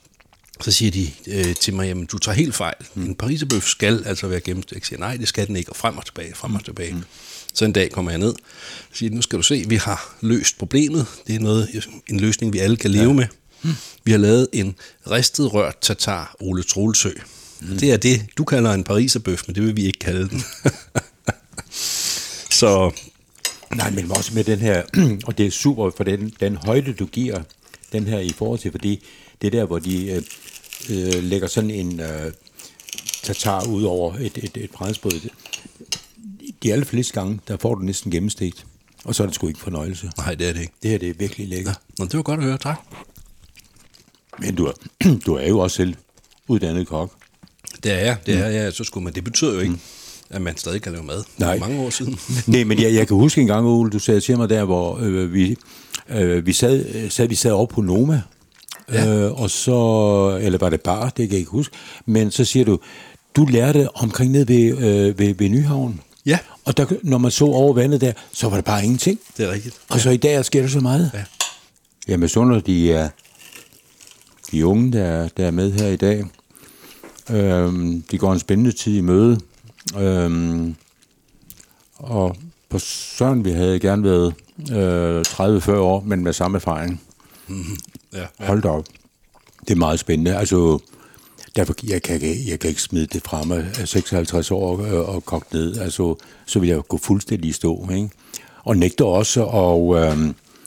[0.61, 2.75] så siger de øh, til mig, jamen du tager helt fejl.
[2.97, 4.81] En pariserbøf skal altså være gennemstegt.
[4.81, 6.93] Jeg siger, nej, det skal den ikke, og frem og tilbage, frem og tilbage.
[6.93, 7.03] Mm.
[7.55, 8.37] Så en dag kommer jeg ned og
[8.93, 11.07] siger, nu skal du se, vi har løst problemet.
[11.27, 13.13] Det er noget, en løsning, vi alle kan leve ja.
[13.13, 13.27] med.
[14.05, 14.75] Vi har lavet en
[15.11, 17.11] ristet rørt tatar Ole Trolsø.
[17.61, 17.79] Mm.
[17.79, 20.43] Det er det, du kalder en pariserbøf, men det vil vi ikke kalde den.
[22.61, 22.93] så
[23.77, 24.83] Nej, men også med den her,
[25.27, 27.43] og det er super for den, den højde, du giver
[27.93, 29.05] den her i forhold til, fordi
[29.41, 30.23] det er der, hvor de øh,
[30.91, 32.33] øh, lægger sådan en øh,
[33.23, 35.21] tatar ud over et, et, et brædsbrød.
[36.63, 38.67] De allerfleste gange, der får du næsten gennemstegt,
[39.05, 40.11] og så er det sgu ikke fornøjelse.
[40.17, 40.73] nej, det er det ikke.
[40.83, 41.79] Det her, det er virkelig lækkert.
[41.99, 42.79] Nå, det var godt at høre, tak.
[44.39, 44.73] Men du er,
[45.27, 45.95] du er jo også selv
[46.49, 47.13] uddannet kok.
[47.83, 49.13] Det er jeg, det er jeg, så skulle man.
[49.13, 49.79] Det betyder jo ikke,
[50.31, 51.25] at man stadig kan lave mad.
[51.39, 51.59] Nej.
[51.59, 52.19] Mange år siden.
[52.53, 54.99] Nej, men jeg, jeg kan huske en gang, Ole, du sagde til mig der, hvor
[54.99, 55.57] øh, vi,
[56.09, 58.23] øh, vi, sad, øh, sad, vi sad over på Noma,
[58.93, 59.05] Ja.
[59.05, 59.17] ja.
[59.27, 62.65] øh, og så, eller var det bare, det kan jeg ikke huske, men så siger
[62.65, 62.79] du,
[63.37, 66.01] du lærte omkring ned ved, øh, ved, ved Nyhavn.
[66.27, 66.39] Ja.
[66.65, 69.19] Og der, når man så over vandet der, så var der bare ingenting.
[69.37, 69.77] Det er rigtigt.
[69.89, 71.11] Og så i dag sker der så meget.
[71.15, 71.25] Ja.
[72.09, 73.09] Jamen, så de er
[74.53, 76.25] de unge, der, er- der er med her i dag.
[77.31, 79.41] Øhm, de går en spændende tid i møde.
[79.99, 80.75] Øhm,
[81.97, 82.37] og
[82.69, 84.35] på Søren, vi havde gerne været
[84.73, 87.03] øh, 30-40 år, men med samme erfaring.
[88.15, 88.27] Ja.
[88.47, 88.85] Hold da op.
[89.61, 90.37] Det er meget spændende.
[90.37, 90.79] Altså,
[91.57, 95.25] derfor, jeg, kan, jeg kan ikke smide det fra mig af 56 år øh, og
[95.25, 95.79] kogt ned.
[95.79, 96.15] Altså,
[96.47, 97.89] så vil jeg gå fuldstændig i stå.
[97.91, 98.11] Ikke?
[98.65, 100.19] Og nægter også og, øh,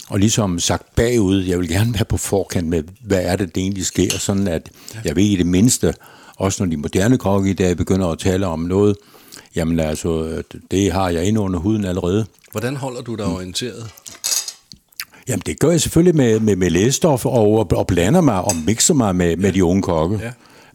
[0.10, 3.62] og ligesom sagt bagud, jeg vil gerne være på forkant med, hvad er det, det
[3.62, 4.72] egentlig sker, sådan at
[5.06, 5.94] jeg ved i det mindste,
[6.36, 8.98] også når de moderne kokke i dag begynder at tale om noget,
[9.56, 12.26] jamen altså, det har jeg inde under huden allerede.
[12.52, 13.92] Hvordan holder du dig orienteret?
[15.32, 18.94] Jamen, det gør jeg selvfølgelig med, med, med lægestof og, og blander mig og mixer
[18.94, 20.20] mig med, med de unge kokke.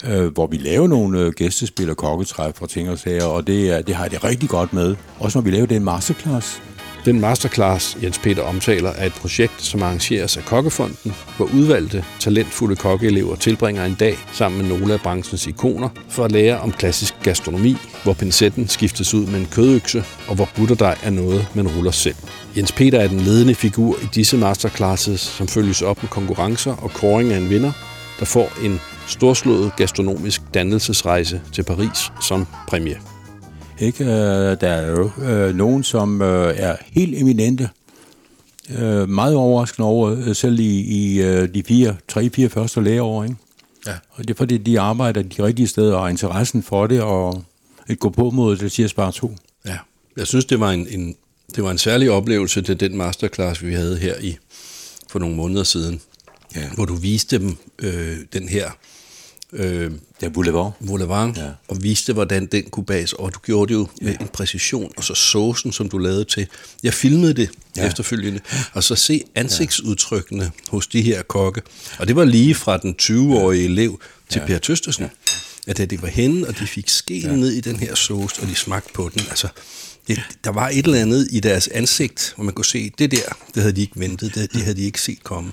[0.04, 0.16] Ja.
[0.16, 3.70] øh, hvor vi laver nogle øh, gæstespil og kokketræf og ting og sager, og det,
[3.70, 4.96] er, det har jeg det rigtig godt med.
[5.18, 6.62] Også når vi laver den masterclass.
[7.06, 12.76] Den masterclass, Jens Peter omtaler, er et projekt, som arrangeres af Kokkefonden, hvor udvalgte, talentfulde
[12.76, 17.14] kokkeelever tilbringer en dag sammen med nogle af branchens ikoner for at lære om klassisk
[17.22, 21.90] gastronomi, hvor pincetten skiftes ud med en kødøkse, og hvor butterdej er noget, man ruller
[21.90, 22.16] selv.
[22.56, 26.90] Jens Peter er den ledende figur i disse masterclasses, som følges op med konkurrencer og
[26.90, 27.72] kåring af en vinder,
[28.18, 33.15] der får en storslået gastronomisk dannelsesrejse til Paris som præmie.
[33.80, 34.04] Ikke?
[34.04, 34.10] Øh,
[34.60, 37.68] der er jo øh, nogen, som øh, er helt eminente.
[38.70, 43.24] Øh, meget overraskende over, øh, selv i, i øh, de fire, tre, fire første læreår.
[43.24, 43.36] Ikke?
[43.86, 43.92] Ja.
[44.10, 47.44] Og det er fordi, de arbejder de rigtige steder og interessen for det, og
[47.88, 49.36] et gå på mod det siger spare to.
[49.66, 49.76] Ja.
[50.16, 51.16] Jeg synes, det var en, en,
[51.56, 54.36] det var en særlig oplevelse til den masterclass, vi havde her i
[55.08, 56.00] for nogle måneder siden,
[56.56, 56.68] Ja.
[56.74, 58.70] hvor du viste dem øh, den her
[59.56, 59.92] øh,
[60.22, 60.72] er Boulevard.
[60.86, 61.44] Boulevard, Ja.
[61.44, 61.50] ja.
[61.68, 65.04] og viste, hvordan den kunne bages, og du gjorde det jo med en præcision, og
[65.04, 66.46] så såsen, som du lavede til.
[66.82, 67.82] Jeg filmede det Ja.
[67.82, 67.86] ja.
[67.88, 68.40] efterfølgende,
[68.72, 70.50] og så se ansigtsudtrykkene ja.
[70.70, 71.62] hos de her kokke.
[71.98, 74.46] Og det var lige fra den 20-årige elev til ja.
[74.46, 75.08] Per Tøstersen, ja.
[75.66, 77.36] at da det var henne, og de fik skeen ja.
[77.36, 79.48] ned i den her sauce, og de smagte på den, altså...
[80.08, 83.36] Det, der var et eller andet i deres ansigt, hvor man kunne se, det der,
[83.54, 85.52] det havde de ikke ventet, det, det havde de ikke set komme.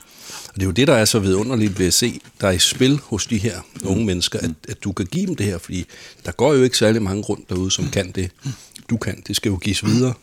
[0.54, 2.60] Og det er jo det, der er så vidunderligt ved at se, der er i
[2.60, 5.86] spil hos de her unge mennesker, at, at du kan give dem det her, fordi
[6.26, 8.32] der går jo ikke særlig mange rundt derude, som kan det.
[8.90, 10.14] Du kan, det skal jo gives videre.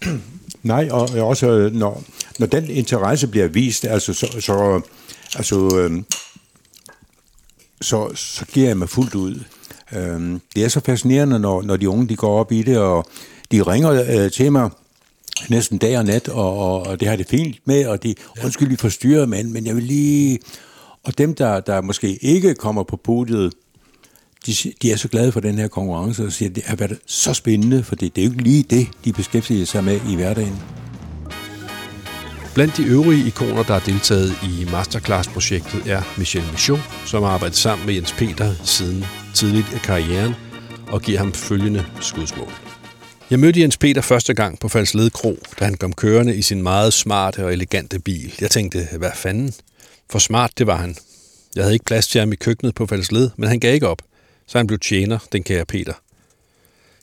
[0.62, 2.04] Nej, og også øh, når,
[2.38, 4.80] når den interesse bliver vist, altså så, så,
[5.36, 6.02] altså, øh,
[7.80, 9.40] så, så giver jeg mig fuldt ud.
[9.92, 13.06] Øh, det er så fascinerende, når, når de unge de går op i det, og
[13.52, 14.70] de ringer øh, til mig
[15.48, 18.68] næsten dag og nat, og, og, og det har det fint med, og de, undskyld,
[18.68, 20.38] vi forstyrrer, men, men jeg vil lige...
[21.04, 23.52] Og dem, der, der måske ikke kommer på podiet,
[24.46, 26.98] de, de er så glade for den her konkurrence, og siger, at det har været
[27.06, 30.14] så spændende, for det, det er jo ikke lige det, de beskæftiger sig med i
[30.14, 30.62] hverdagen.
[32.54, 37.58] Blandt de øvrige ikoner, der har deltaget i Masterclass-projektet, er Michel Michaud, som har arbejdet
[37.58, 40.34] sammen med Jens Peter siden tidligt i karrieren,
[40.88, 42.69] og giver ham følgende skudsmål.
[43.30, 46.62] Jeg mødte Jens Peter første gang på Falsled Kro, da han kom kørende i sin
[46.62, 48.34] meget smarte og elegante bil.
[48.40, 49.52] Jeg tænkte, hvad fanden?
[50.10, 50.96] For smart det var han.
[51.56, 54.02] Jeg havde ikke plads til ham i køkkenet på Falsled, men han gav ikke op,
[54.46, 55.92] så han blev tjener, den kære Peter.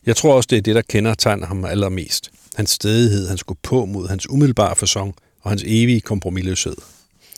[0.06, 2.32] Jeg tror også, det er det, der kender tegner ham allermest.
[2.56, 6.76] Hans stedighed, hans gå på mod hans umiddelbare fasong og hans evige kompromilløshed.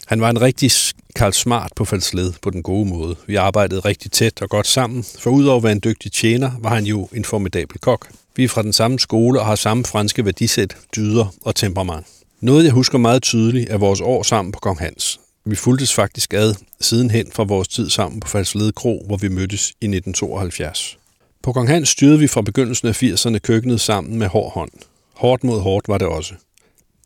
[0.06, 0.72] Han var en rigtig
[1.16, 3.16] Karl Smart på Falsled på den gode måde.
[3.28, 6.76] Vi arbejdede rigtig tæt og godt sammen, for udover at være en dygtig tjener, var
[6.76, 8.10] han jo en formidabel kok.
[8.36, 12.06] Vi er fra den samme skole og har samme franske værdisæt, dyder og temperament.
[12.42, 15.20] Noget, jeg husker meget tydeligt, er vores år sammen på Kong Hans.
[15.46, 19.70] Vi fuldtes faktisk ad sidenhen fra vores tid sammen på Falslede Kro, hvor vi mødtes
[19.70, 20.98] i 1972.
[21.44, 24.72] På Kong Hans styrede vi fra begyndelsen af 80'erne køkkenet sammen med hård hånd.
[25.14, 26.34] Hårdt mod hårdt var det også.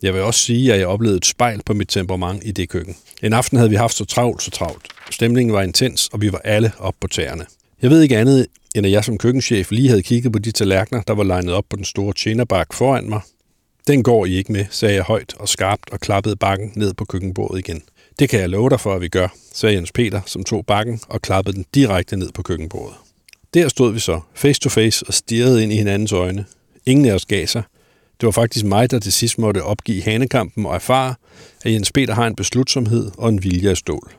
[0.01, 2.95] Jeg vil også sige, at jeg oplevede et spejl på mit temperament i det køkken.
[3.23, 4.87] En aften havde vi haft så travlt, så travlt.
[5.11, 7.45] Stemningen var intens, og vi var alle op på tæerne.
[7.81, 11.01] Jeg ved ikke andet, end at jeg som køkkenchef lige havde kigget på de tallerkener,
[11.01, 13.21] der var legnet op på den store tjenerbak foran mig.
[13.87, 17.05] Den går I ikke med, sagde jeg højt og skarpt og klappede bakken ned på
[17.05, 17.81] køkkenbordet igen.
[18.19, 20.99] Det kan jeg love dig for, at vi gør, sagde Jens Peter, som tog bakken
[21.09, 22.95] og klappede den direkte ned på køkkenbordet.
[23.53, 26.45] Der stod vi så, face to face, og stirrede ind i hinandens øjne.
[26.85, 27.63] Ingen af os gav sig.
[28.21, 31.15] Det var faktisk mig, der til sidst måtte opgive hanekampen og erfare,
[31.65, 34.13] at Jens Peter har en beslutsomhed og en vilje af stål.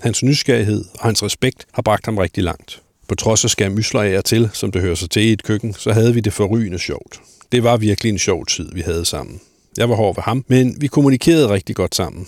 [0.00, 2.83] Hans nysgerrighed og hans respekt har bragt ham rigtig langt.
[3.08, 5.74] På trods af skærmysler af og til, som det hører sig til i et køkken,
[5.74, 7.20] så havde vi det forrygende sjovt.
[7.52, 9.40] Det var virkelig en sjov tid, vi havde sammen.
[9.76, 12.26] Jeg var hård ved ham, men vi kommunikerede rigtig godt sammen.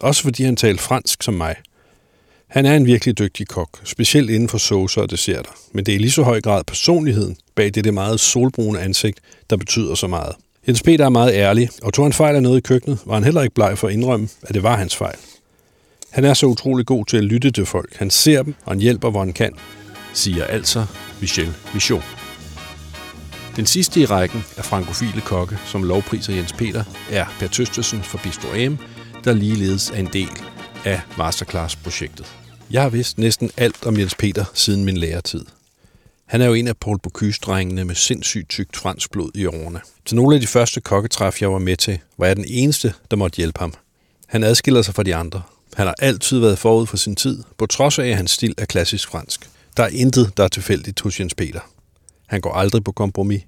[0.00, 1.56] Også fordi han talte fransk som mig.
[2.48, 5.50] Han er en virkelig dygtig kok, specielt inden for saucer og desserter.
[5.72, 9.20] Men det er i lige så høj grad personligheden bag det, det meget solbrune ansigt,
[9.50, 10.34] der betyder så meget.
[10.68, 13.24] Jens Peter er meget ærlig, og tog han fejl af noget i køkkenet, var han
[13.24, 15.16] heller ikke bleg for at indrømme, at det var hans fejl.
[16.10, 17.96] Han er så utrolig god til at lytte til folk.
[17.96, 19.52] Han ser dem, og han hjælper, hvor han kan,
[20.14, 20.86] siger altså
[21.20, 22.02] Michel Michaud.
[23.56, 28.18] Den sidste i rækken af frankofile kokke, som lovpriser Jens Peter, er Per Tøstesen fra
[28.22, 28.78] Bistro AM,
[29.24, 30.30] der ligeledes er en del
[30.84, 32.26] af Masterclass-projektet.
[32.70, 35.44] Jeg har vidst næsten alt om Jens Peter siden min læretid.
[36.26, 39.80] Han er jo en af Paul Bocuse-drengene med sindssygt tykt fransk blod i årene.
[40.04, 43.16] Til nogle af de første kokketræf, jeg var med til, var jeg den eneste, der
[43.16, 43.74] måtte hjælpe ham.
[44.26, 45.42] Han adskiller sig fra de andre.
[45.74, 48.64] Han har altid været forud for sin tid, på trods af, at hans stil er
[48.64, 49.48] klassisk fransk.
[49.78, 51.60] Der er intet, der er tilfældigt hos Jens Peter.
[52.26, 53.42] Han går aldrig på kompromis.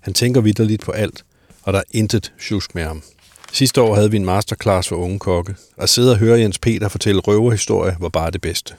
[0.00, 1.24] Han tænker vidderligt på alt,
[1.62, 3.02] og der er intet tjusk med ham.
[3.52, 5.54] Sidste år havde vi en masterclass for unge kokke.
[5.76, 8.74] At sidde og høre Jens Peter fortælle røverhistorie var bare det bedste.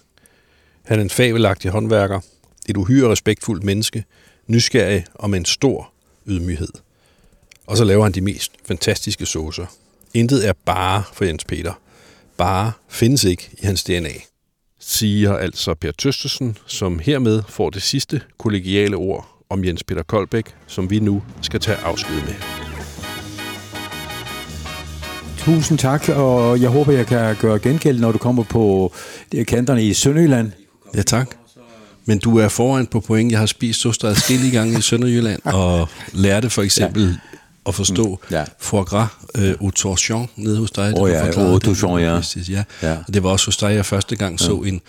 [0.84, 2.20] Han er en fabelagtig håndværker,
[2.70, 4.04] Et uhyre respektfuldt menneske,
[4.48, 5.92] nysgerrig og med en stor
[6.28, 6.74] ydmyghed.
[7.68, 9.66] Og så laver han de mest fantastiske saucer.
[10.14, 11.74] Intet er bare for Jens Peter.
[12.38, 14.33] Bare findes ikke i hans DNA.
[14.86, 20.56] Siger altså Per Tøstesen, som hermed får det sidste kollegiale ord om Jens Peter Koldbæk,
[20.68, 22.34] som vi nu skal tage afsked med.
[25.38, 28.94] Tusind tak, og jeg håber, jeg kan gøre gengæld, når du kommer på
[29.48, 30.52] kanterne i Sønderjylland.
[30.96, 31.36] Ja, tak.
[32.06, 33.32] Men du er foran på point.
[33.32, 37.33] Jeg har spist så adskillige gange i Sønderjylland, og lærte for eksempel ja.
[37.66, 38.44] At forstå mm, ja.
[38.60, 40.94] foie gras øh, au torchon nede hos dig.
[40.98, 42.22] Oh, ja, au torchon, ja.
[42.50, 42.64] ja.
[42.82, 42.98] ja.
[43.08, 44.82] Og det var også hos dig, jeg første gang så en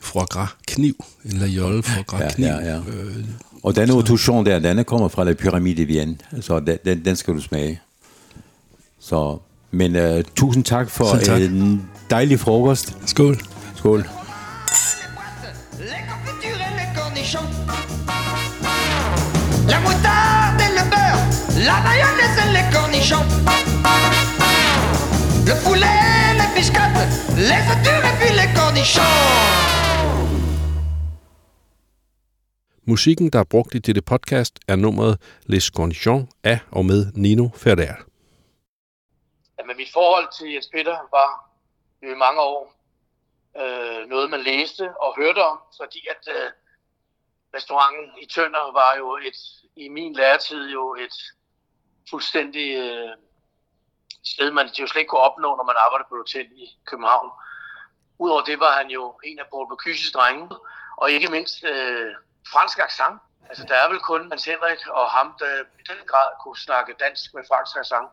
[0.00, 2.46] foie gras kniv, en lajolle foie gras kniv.
[2.46, 2.76] Ja, ja, ja.
[2.76, 3.24] Øh,
[3.62, 7.04] og den au torchon der, den kommer fra la pyramide i Vienne, så den, den,
[7.04, 7.80] den skal du smage.
[9.00, 9.38] Så,
[9.70, 11.40] men uh, tusind tak for tak.
[11.40, 12.96] en dejlig frokost.
[13.06, 13.40] Skål.
[13.76, 14.08] Skål.
[19.68, 20.11] La et
[21.68, 23.28] la mayonnaise et les cornichons.
[25.48, 27.10] Le poulet, les biscottes,
[27.48, 29.18] les œufs durs et puis les cornichons.
[32.84, 37.48] Musikken, der er brugt i dette podcast, er nummeret Les Cornichons af og med Nino
[37.54, 37.98] Ferrer.
[39.58, 41.30] Ja, men mit forhold til Jens Peter var
[42.02, 42.74] jo i mange år
[43.60, 46.50] øh, noget, man læste og hørte om, fordi at øh,
[47.54, 49.38] restauranten i Tønder var jo et,
[49.76, 51.16] i min læretid jo et
[52.10, 53.16] fuldstændig øh,
[54.24, 57.30] sted, man jo slet ikke kunne opnå, når man arbejdede på et hotel i København.
[58.18, 60.56] Udover det var han jo en af Paul Bocuses drenge,
[60.96, 62.14] og ikke mindst øh,
[62.52, 63.20] fransk accent.
[63.48, 66.94] Altså der er vel kun Hans Henrik og ham, der i den grad kunne snakke
[67.00, 68.08] dansk med fransk accent.